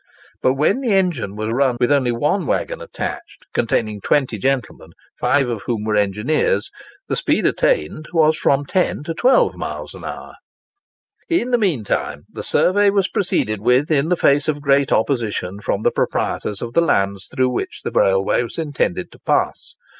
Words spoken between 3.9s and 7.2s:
twenty gentlemen, five of whom were engineers, the